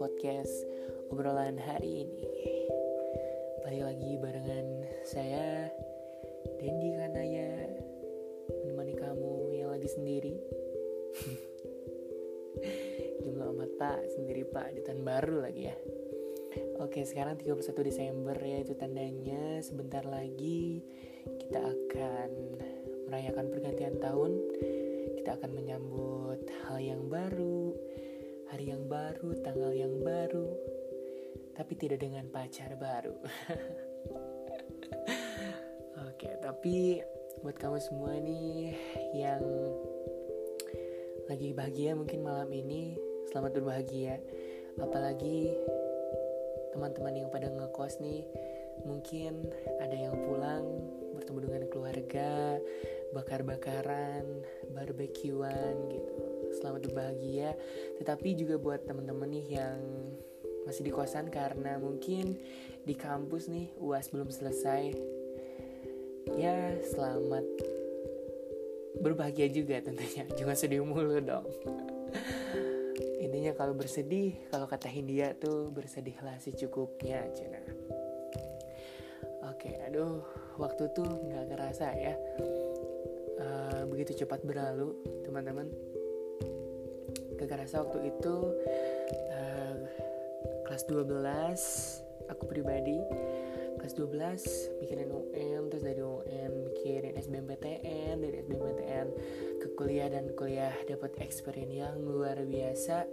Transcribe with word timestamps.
podcast 0.00 0.64
obrolan 1.12 1.60
hari 1.60 2.08
ini. 2.08 2.24
Balik 3.60 3.84
lagi 3.84 4.16
barengan 4.16 4.66
saya 5.04 5.68
Dendi 6.56 6.96
Kanaya 6.96 7.68
Menemani 8.64 8.96
kamu 8.96 9.60
yang 9.60 9.76
lagi 9.76 9.92
sendiri. 9.92 10.40
Jumlah 13.28 13.52
amat 13.52 13.70
pak, 13.76 14.00
sendiri 14.16 14.48
pak. 14.48 14.72
Di 14.72 14.80
tahun 14.88 15.04
baru 15.04 15.44
lagi 15.44 15.68
ya. 15.68 15.76
Oke 16.80 17.04
sekarang 17.04 17.36
31 17.36 17.60
Desember 17.84 18.40
ya 18.40 18.64
itu 18.64 18.72
tandanya. 18.80 19.60
Sebentar 19.60 20.08
lagi 20.08 20.80
kita 21.28 21.60
akan 21.60 22.30
merayakan 23.04 23.52
pergantian 23.52 24.00
tahun. 24.00 24.32
Kita 25.20 25.36
akan 25.36 25.50
menyambut 25.52 26.40
hal 26.64 26.80
yang 26.80 27.04
baru, 27.12 27.76
hari 28.50 28.74
yang 28.74 28.90
baru, 28.90 29.30
tanggal 29.46 29.70
yang 29.70 30.02
baru, 30.02 30.50
tapi 31.54 31.78
tidak 31.78 32.02
dengan 32.02 32.26
pacar 32.34 32.74
baru. 32.74 33.14
Oke, 36.10 36.34
tapi 36.42 36.98
buat 37.46 37.54
kamu 37.54 37.78
semua 37.78 38.18
nih 38.18 38.74
yang 39.14 39.38
lagi 41.30 41.54
bahagia 41.54 41.94
mungkin 41.94 42.26
malam 42.26 42.50
ini, 42.50 42.98
selamat 43.30 43.62
berbahagia. 43.62 44.18
Apalagi 44.82 45.54
teman-teman 46.74 47.22
yang 47.22 47.30
pada 47.30 47.54
ngekos 47.54 48.02
nih, 48.02 48.26
mungkin 48.82 49.46
ada 49.78 49.94
yang 49.94 50.18
pulang 50.26 50.66
bertemu 51.14 51.38
dengan 51.46 51.62
keluarga, 51.70 52.58
bakar-bakaran, 53.10 54.24
barbekyuan 54.70 55.74
gitu. 55.90 56.14
Selamat 56.58 56.90
berbahagia. 56.90 57.54
Tetapi 57.98 58.38
juga 58.38 58.58
buat 58.58 58.86
temen-temen 58.86 59.30
nih 59.30 59.46
yang 59.60 59.78
masih 60.66 60.86
di 60.86 60.92
kosan 60.92 61.32
karena 61.32 61.80
mungkin 61.80 62.38
di 62.86 62.94
kampus 62.94 63.50
nih 63.50 63.74
UAS 63.78 64.10
belum 64.14 64.30
selesai. 64.30 64.94
Ya, 66.38 66.78
selamat 66.94 67.46
berbahagia 69.02 69.50
juga 69.50 69.82
tentunya. 69.82 70.26
Jangan 70.38 70.56
sedih 70.56 70.82
mulu 70.86 71.18
dong. 71.18 71.46
Intinya 73.24 73.54
kalau 73.54 73.74
bersedih, 73.74 74.36
kalau 74.50 74.66
kata 74.66 74.90
Hindia 74.90 75.34
tuh 75.38 75.70
bersedihlah 75.70 76.38
secukupnya, 76.42 77.26
Cina. 77.34 77.62
Oke, 79.50 79.76
aduh, 79.86 80.24
waktu 80.56 80.88
tuh 80.92 81.08
nggak 81.08 81.52
kerasa 81.52 81.92
ya 81.96 82.14
begitu 84.00 84.24
cepat 84.24 84.40
berlalu 84.48 84.96
teman-teman. 85.28 85.68
Gak 87.36 87.68
waktu 87.84 88.08
itu 88.08 88.36
uh, 89.28 89.76
kelas 90.64 90.88
12 90.88 92.32
aku 92.32 92.48
pribadi 92.48 92.96
kelas 93.76 93.92
12 94.00 94.80
mikirin 94.80 95.12
UN 95.12 95.68
terus 95.68 95.84
dari 95.84 96.00
UN 96.00 96.64
mikirin 96.64 97.12
SBMPTN 97.12 98.24
dari 98.24 98.40
SBMPTN 98.40 99.06
ke 99.60 99.68
kuliah 99.76 100.08
dan 100.08 100.32
kuliah 100.32 100.72
dapat 100.88 101.20
experience 101.20 101.76
yang 101.76 102.00
luar 102.00 102.40
biasa. 102.40 103.04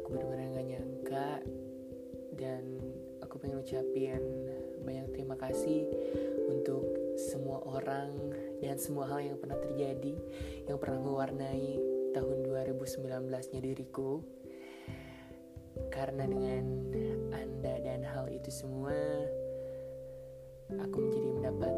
Aku 0.00 0.08
benar-benar 0.08 0.56
gak 0.56 0.68
nyangka 0.72 1.30
dan 2.32 2.64
aku 3.20 3.36
pengen 3.44 3.60
ucapin 3.60 4.24
banyak 4.88 5.04
terima 5.12 5.36
kasih 5.36 5.84
untuk 6.48 7.03
semua 7.14 7.62
orang 7.62 8.10
dan 8.58 8.74
semua 8.78 9.06
hal 9.06 9.22
yang 9.22 9.38
pernah 9.38 9.58
terjadi 9.58 10.14
yang 10.66 10.78
pernah 10.78 11.00
mewarnai 11.02 11.78
tahun 12.14 12.46
2019-nya 12.46 13.60
diriku. 13.62 14.22
Karena 15.90 16.26
dengan 16.26 16.64
anda 17.34 17.74
dan 17.82 18.06
hal 18.06 18.30
itu 18.30 18.50
semua 18.50 18.94
aku 20.70 20.96
menjadi 21.02 21.28
mendapat 21.38 21.74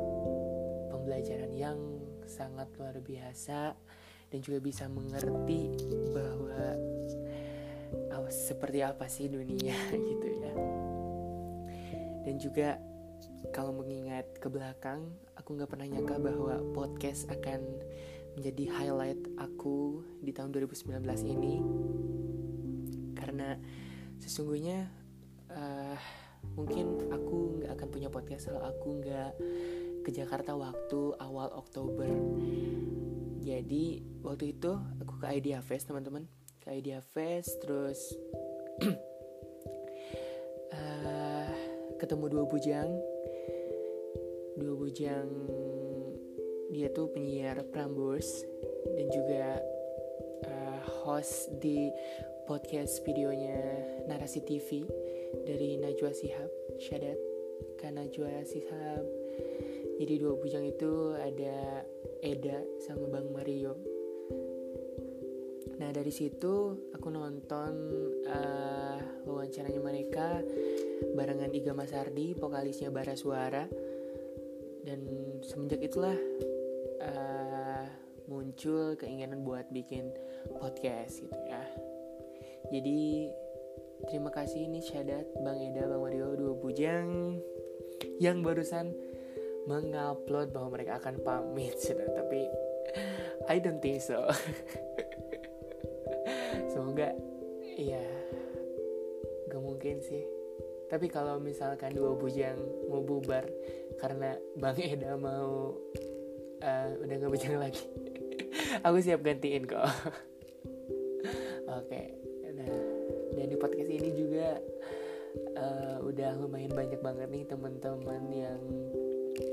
pembelajaran 0.92 1.52
yang 1.56 1.78
sangat 2.28 2.68
luar 2.76 2.96
biasa 3.00 3.72
dan 4.28 4.38
juga 4.42 4.58
bisa 4.60 4.84
mengerti 4.90 5.72
bahwa 6.12 6.76
oh, 8.20 8.28
seperti 8.28 8.84
apa 8.84 9.06
sih 9.08 9.32
dunia 9.32 9.76
gitu 10.12 10.28
ya. 10.28 10.52
Dan 12.26 12.42
juga 12.42 12.76
kalau 13.54 13.72
mengingat 13.72 14.26
ke 14.36 14.48
belakang, 14.52 15.08
aku 15.38 15.56
nggak 15.56 15.70
pernah 15.70 15.86
nyangka 15.88 16.16
bahwa 16.20 16.60
podcast 16.76 17.28
akan 17.32 17.60
menjadi 18.36 18.68
highlight 18.68 19.20
aku 19.40 20.04
di 20.20 20.32
tahun 20.34 20.52
2019 20.52 21.00
ini. 21.24 21.54
Karena 23.16 23.56
sesungguhnya 24.20 24.88
uh, 25.52 25.96
mungkin 26.56 27.08
aku 27.08 27.62
nggak 27.62 27.72
akan 27.80 27.88
punya 27.88 28.08
podcast 28.12 28.52
kalau 28.52 28.62
aku 28.64 28.88
nggak 29.00 29.32
ke 30.04 30.10
Jakarta 30.12 30.52
waktu 30.52 31.16
awal 31.18 31.48
Oktober. 31.56 32.12
Jadi 33.40 34.02
waktu 34.26 34.52
itu 34.58 34.74
aku 35.00 35.22
ke 35.22 35.26
Idea 35.32 35.62
Fest 35.62 35.88
teman-teman, 35.88 36.26
ke 36.60 36.76
Idea 36.76 37.00
Fest 37.00 37.62
terus 37.62 38.12
uh, 40.74 41.50
ketemu 42.00 42.24
dua 42.36 42.44
bujang 42.44 43.15
dua 44.56 44.72
bujang 44.72 45.28
dia 46.72 46.88
tuh 46.90 47.12
penyiar 47.12 47.60
Prambors 47.70 48.42
dan 48.96 49.06
juga 49.12 49.60
uh, 50.48 50.80
host 51.04 51.52
di 51.60 51.92
podcast 52.48 53.04
videonya 53.04 53.60
Narasi 54.08 54.42
TV 54.42 54.82
dari 55.44 55.76
Najwa 55.76 56.10
Sihab. 56.10 56.50
Syadat 56.80 57.20
kan 57.78 58.00
Najwa 58.00 58.42
Sihab. 58.48 59.04
Jadi 59.96 60.14
dua 60.20 60.36
bujang 60.36 60.64
itu 60.64 61.16
ada 61.16 61.84
Eda 62.24 62.60
sama 62.84 63.08
Bang 63.12 63.32
Mario. 63.32 63.76
Nah 65.76 65.92
dari 65.92 66.12
situ 66.12 66.88
aku 66.96 67.08
nonton 67.12 67.72
uh, 68.24 69.00
wawancaranya 69.28 69.80
mereka 69.84 70.40
barengan 71.12 71.52
Iga 71.52 71.76
Masardi, 71.76 72.32
vokalisnya 72.32 72.88
Bara 72.88 73.12
Suara 73.12 73.68
dan 74.86 75.02
semenjak 75.42 75.82
itulah 75.82 76.14
uh, 77.02 77.84
muncul 78.30 78.94
keinginan 78.94 79.42
buat 79.42 79.66
bikin 79.74 80.14
podcast 80.62 81.26
gitu 81.26 81.34
ya. 81.50 81.66
Jadi 82.70 83.26
terima 84.06 84.30
kasih 84.30 84.70
ini 84.70 84.78
syadat 84.78 85.26
Bang 85.42 85.58
Eda 85.58 85.90
Bang 85.90 86.06
Mario 86.06 86.38
dua 86.38 86.54
bujang 86.54 87.42
yang 88.22 88.46
barusan 88.46 88.94
mengupload 89.66 90.54
bahwa 90.54 90.78
mereka 90.78 91.02
akan 91.02 91.18
pamit. 91.26 91.74
Sudah 91.82 92.06
tapi 92.22 92.46
I 93.50 93.58
don't 93.58 93.82
think 93.82 93.98
so. 93.98 94.30
Semoga 96.70 97.10
ya 97.74 98.02
gak 99.50 99.62
mungkin 99.62 99.98
sih 99.98 100.35
tapi 100.86 101.10
kalau 101.10 101.42
misalkan 101.42 101.90
dua 101.94 102.14
bujang 102.14 102.58
mau 102.86 103.02
bubar 103.02 103.42
karena 103.98 104.38
Bang 104.54 104.78
Eda 104.78 105.18
mau 105.18 105.74
uh, 106.62 106.88
udah 107.02 107.14
nggak 107.18 107.32
bujang 107.32 107.58
lagi, 107.58 107.82
aku 108.86 109.02
siap 109.02 109.22
gantiin 109.26 109.66
kok. 109.66 109.82
Oke, 111.66 111.82
okay. 111.82 112.06
nah 112.54 112.70
dan 113.34 113.46
di 113.50 113.58
podcast 113.58 113.90
ini 113.90 114.10
juga 114.14 114.62
uh, 115.58 115.98
udah 116.06 116.38
lumayan 116.38 116.70
banyak 116.70 117.02
banget 117.02 117.28
nih 117.34 117.44
teman-teman 117.50 118.22
yang 118.30 118.60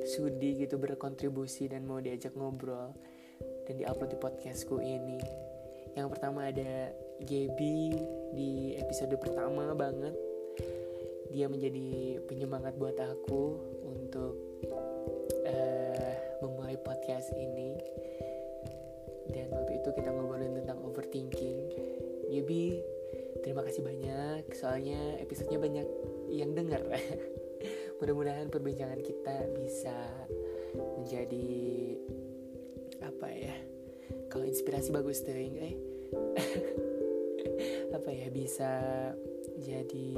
sudi 0.06 0.64
gitu 0.64 0.78
berkontribusi 0.78 1.68
dan 1.68 1.84
mau 1.90 1.98
diajak 1.98 2.38
ngobrol 2.38 2.94
dan 3.66 3.74
diupload 3.82 4.14
di 4.14 4.20
podcastku 4.22 4.78
ini. 4.80 5.18
Yang 5.98 6.08
pertama 6.14 6.50
ada 6.50 6.94
Gaby 7.22 7.78
di 8.34 8.78
episode 8.78 9.14
pertama 9.18 9.74
banget 9.78 10.33
dia 11.34 11.50
menjadi 11.50 12.22
penyemangat 12.30 12.78
buat 12.78 12.94
aku 13.02 13.58
untuk 13.90 14.38
uh, 15.50 16.14
memulai 16.46 16.78
podcast 16.78 17.34
ini. 17.34 17.74
Dan 19.34 19.50
waktu 19.50 19.82
itu 19.82 19.90
kita 19.98 20.14
ngobrolin 20.14 20.62
tentang 20.62 20.78
overthinking. 20.86 21.74
Yubi 22.30 22.78
terima 23.42 23.66
kasih 23.66 23.82
banyak. 23.82 24.46
Soalnya 24.54 25.18
episodenya 25.18 25.58
banyak 25.58 25.88
yang 26.30 26.54
dengar 26.54 26.86
mudah-mudahan 27.98 28.54
perbincangan 28.54 29.02
kita 29.02 29.50
bisa 29.58 29.96
menjadi 31.02 31.50
apa 33.04 33.28
ya 33.30 33.56
kalau 34.28 34.44
inspirasi 34.44 34.90
bagus 34.90 35.22
tuh 35.22 35.36
eh 35.36 35.76
apa 37.98 38.10
ya 38.10 38.28
bisa 38.34 38.72
jadi 39.62 40.18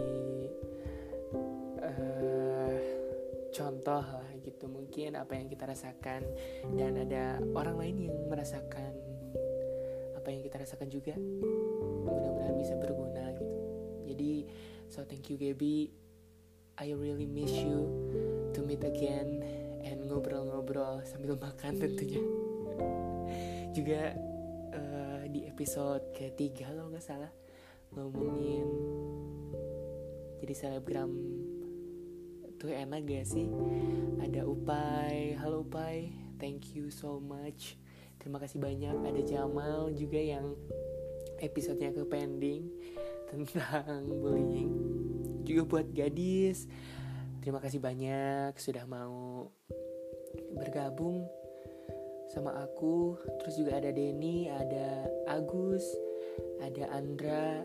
contoh 3.56 4.04
lah 4.04 4.32
gitu 4.44 4.68
mungkin 4.68 5.16
apa 5.16 5.40
yang 5.40 5.48
kita 5.48 5.64
rasakan. 5.64 6.28
Dan 6.76 7.00
ada 7.00 7.40
orang 7.56 7.80
lain 7.80 8.12
yang 8.12 8.16
merasakan 8.28 8.92
apa 10.20 10.28
yang 10.28 10.44
kita 10.44 10.60
rasakan 10.60 10.92
juga. 10.92 11.16
Mudah-mudahan 12.04 12.56
bisa 12.60 12.76
berguna 12.76 13.32
gitu. 13.40 13.60
Jadi 14.12 14.32
so 14.92 15.08
thank 15.08 15.32
you 15.32 15.40
Gaby. 15.40 15.96
I 16.76 16.92
really 16.92 17.24
miss 17.24 17.56
you. 17.56 17.88
To 18.52 18.60
meet 18.60 18.84
again 18.84 19.40
and 19.88 20.04
ngobrol-ngobrol 20.12 21.00
sambil 21.08 21.40
makan 21.40 21.80
tentunya. 21.80 22.20
Juga 23.72 24.12
uh, 24.76 25.24
di 25.32 25.48
episode 25.48 26.12
ketiga 26.12 26.68
kalau 26.68 26.92
nggak 26.92 27.04
salah 27.04 27.32
ngomongin 27.96 28.68
jadi 30.44 30.54
selebgram 30.54 31.12
tuh 32.66 32.74
enak 32.74 33.06
gak 33.06 33.30
sih? 33.30 33.46
Ada 34.26 34.42
Upai. 34.42 35.38
Halo 35.38 35.62
Upai. 35.62 36.10
Thank 36.42 36.74
you 36.74 36.90
so 36.90 37.22
much. 37.22 37.78
Terima 38.18 38.42
kasih 38.42 38.58
banyak. 38.58 39.06
Ada 39.06 39.22
Jamal 39.22 39.94
juga 39.94 40.18
yang 40.18 40.58
episodenya 41.46 41.94
ke 41.94 42.02
pending 42.10 42.66
tentang 43.30 44.10
bullying. 44.10 44.74
Juga 45.46 45.62
buat 45.62 45.88
gadis. 45.94 46.66
Terima 47.46 47.62
kasih 47.62 47.78
banyak 47.78 48.58
sudah 48.58 48.90
mau 48.90 49.54
bergabung 50.58 51.30
sama 52.34 52.50
aku. 52.66 53.14
Terus 53.46 53.62
juga 53.62 53.78
ada 53.78 53.94
Denny 53.94 54.50
ada 54.50 55.06
Agus 55.30 55.86
ada 56.66 56.90
Andra 56.90 57.62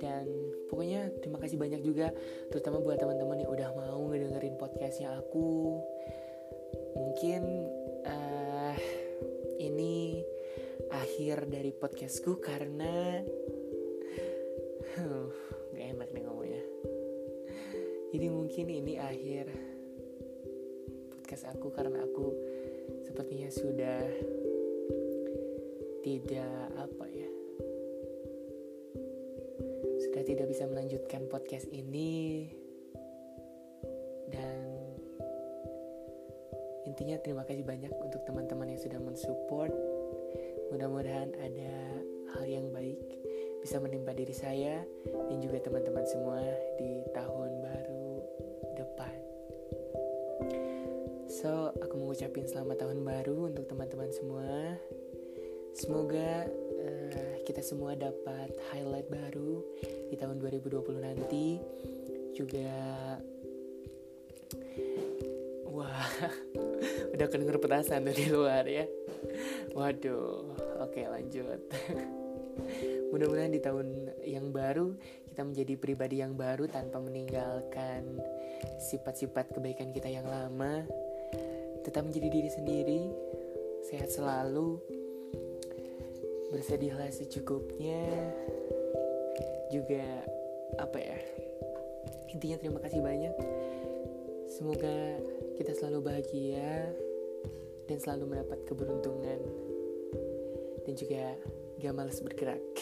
dan 0.00 0.24
pokoknya 0.72 1.12
terima 1.20 1.36
kasih 1.36 1.60
banyak 1.60 1.84
juga 1.84 2.08
terutama 2.48 2.80
buat 2.80 2.96
teman-teman 2.96 3.44
yang 3.44 3.52
udah 3.52 3.68
mau 3.76 4.00
ngedengerin 4.08 4.56
podcastnya 4.56 5.12
aku. 5.20 5.76
Mungkin 6.96 7.42
uh, 8.08 8.74
ini 9.60 10.24
akhir 10.90 11.46
dari 11.52 11.70
podcastku 11.76 12.40
karena 12.40 13.20
huh, 14.96 15.28
gak 15.76 15.86
enak 15.94 16.08
nih 16.16 16.22
ngomongnya. 16.24 16.64
Jadi 18.10 18.26
mungkin 18.26 18.66
ini 18.66 18.98
akhir 18.98 19.46
podcast 21.12 21.46
aku 21.52 21.70
karena 21.70 22.02
aku 22.02 22.34
sepertinya 23.06 23.52
sudah 23.52 24.02
tidak 26.00 26.56
apa 26.80 27.09
sudah 30.20 30.36
tidak 30.36 30.52
bisa 30.52 30.68
melanjutkan 30.68 31.24
podcast 31.32 31.64
ini. 31.72 32.44
Dan 34.28 34.68
intinya 36.84 37.16
terima 37.24 37.48
kasih 37.48 37.64
banyak 37.64 37.88
untuk 38.04 38.20
teman-teman 38.28 38.68
yang 38.68 38.84
sudah 38.84 39.00
mensupport. 39.00 39.72
Mudah-mudahan 40.68 41.32
ada 41.40 41.72
hal 42.36 42.44
yang 42.44 42.68
baik 42.68 43.00
bisa 43.64 43.80
menimpa 43.80 44.12
diri 44.12 44.36
saya 44.36 44.84
dan 45.08 45.40
juga 45.40 45.56
teman-teman 45.64 46.04
semua 46.04 46.44
di 46.76 47.00
tahun 47.16 47.50
baru 47.64 48.08
depan. 48.76 49.16
So 51.32 51.72
aku 51.80 51.96
mengucapkan 51.96 52.44
selamat 52.44 52.76
tahun 52.76 53.08
baru 53.08 53.56
untuk 53.56 53.72
teman-teman 53.72 54.12
semua. 54.12 54.76
Semoga 55.72 56.44
uh, 56.80 57.36
kita 57.44 57.60
semua 57.60 57.92
dapat 57.96 58.52
highlight 58.72 59.08
baru 59.12 59.60
di 60.08 60.16
tahun 60.16 60.40
2020 60.40 60.80
nanti. 61.00 61.60
Juga 62.34 62.72
wah 65.68 66.08
udah 67.14 67.26
kedenger 67.28 67.60
petasan 67.60 68.08
dari 68.08 68.28
luar 68.32 68.64
ya. 68.64 68.88
Waduh 69.76 70.56
oke 70.82 71.00
lanjut. 71.06 71.60
Mudah-mudahan 73.10 73.52
di 73.54 73.62
tahun 73.62 74.10
yang 74.22 74.54
baru 74.54 74.94
kita 75.30 75.42
menjadi 75.46 75.74
pribadi 75.78 76.20
yang 76.20 76.34
baru 76.34 76.66
tanpa 76.66 76.98
meninggalkan 77.00 78.18
sifat-sifat 78.90 79.54
kebaikan 79.54 79.94
kita 79.94 80.10
yang 80.10 80.26
lama. 80.26 80.84
Tetap 81.80 82.04
menjadi 82.04 82.28
diri 82.28 82.50
sendiri 82.52 83.02
sehat 83.88 84.12
selalu 84.12 84.99
bersedihlah 86.50 87.08
secukupnya. 87.14 88.02
Juga 89.70 90.26
apa 90.78 90.98
ya 90.98 91.18
intinya 92.30 92.56
terima 92.58 92.78
kasih 92.82 93.02
banyak. 93.02 93.34
Semoga 94.50 95.18
kita 95.58 95.74
selalu 95.74 95.98
bahagia 96.10 96.90
dan 97.90 97.98
selalu 97.98 98.34
mendapat 98.34 98.58
keberuntungan. 98.66 99.40
Dan 100.86 100.94
juga 100.96 101.34
gak 101.82 101.94
males 101.94 102.22
bergerak. 102.22 102.62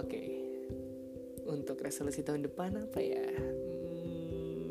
Oke. 0.00 0.06
Okay. 0.06 0.28
untuk 1.50 1.82
resolusi 1.82 2.22
tahun 2.22 2.46
depan 2.46 2.78
apa 2.78 3.02
ya? 3.02 3.26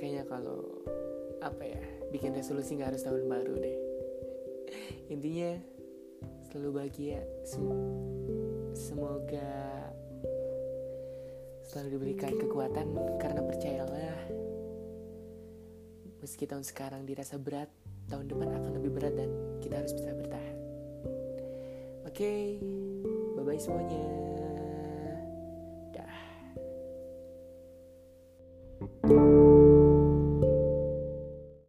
kayaknya 0.00 0.24
kalau 0.24 0.79
apa 1.40 1.64
ya 1.64 1.80
bikin 2.12 2.36
resolusi 2.36 2.76
nggak 2.76 2.94
harus 2.94 3.04
tahun 3.04 3.24
baru 3.26 3.54
deh. 3.56 3.78
Intinya 5.10 5.56
selalu 6.48 6.70
bahagia. 6.76 7.20
Semoga 8.76 9.52
selalu 11.66 11.88
diberikan 11.98 12.34
kekuatan 12.34 12.86
karena 13.22 13.42
percayalah 13.46 14.18
meski 16.18 16.44
tahun 16.44 16.66
sekarang 16.66 17.06
dirasa 17.06 17.38
berat 17.38 17.70
tahun 18.10 18.26
depan 18.26 18.50
akan 18.50 18.72
lebih 18.82 18.90
berat 18.90 19.14
dan 19.14 19.30
kita 19.62 19.78
harus 19.78 19.94
bisa 19.94 20.10
bertahan. 20.12 20.56
Oke 22.04 22.26
okay, 22.26 22.42
bye 23.38 23.46
bye 23.46 23.60
semuanya 23.60 24.02